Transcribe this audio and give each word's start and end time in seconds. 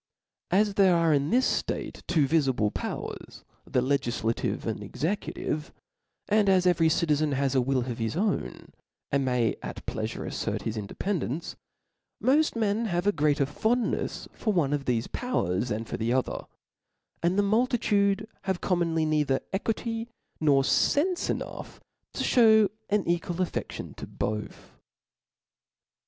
As 0.49 0.73
there 0.73 0.95
are 0.95 1.13
in 1.13 1.29
this 1.29 1.61
ftate 1.61 2.01
two 2.07 2.27
vifible 2.27 2.73
powers, 2.73 3.43
thi 3.69 3.81
legiflative 3.81 4.65
and 4.65 4.81
executive, 4.81 5.71
and 6.27 6.49
as 6.49 6.65
every 6.65 6.89
citizen 6.89 7.33
has 7.33 7.53
a 7.53 7.61
will 7.61 7.81
of 7.85 7.99
his 7.99 8.15
own, 8.17 8.69
and 9.11 9.23
may 9.23 9.57
at 9.61 9.85
pleafure 9.85 10.25
aftert 10.25 10.63
his 10.63 10.75
independence; 10.75 11.55
pioft 12.19 12.55
men 12.55 12.85
have 12.85 13.05
a 13.05 13.11
greater 13.11 13.45
fondneis 13.45 14.27
for 14.33 14.51
one 14.51 14.73
of 14.73 14.85
thefe 14.85 15.11
powers 15.11 15.69
than 15.69 15.85
for 15.85 15.97
the 15.97 16.11
other, 16.11 16.45
and 17.21 17.37
the• 17.37 17.43
multitude 17.45 18.27
have 18.45 18.59
commonly 18.59 19.05
neither 19.05 19.39
equity 19.53 20.07
nor 20.39 20.63
fcnfc 20.63 21.29
enough, 21.29 21.79
to 22.15 22.23
(hew 22.23 22.71
an 22.89 23.07
equal 23.07 23.35
afTedtion 23.35 23.95
to 23.97 24.07
both. 24.07 24.79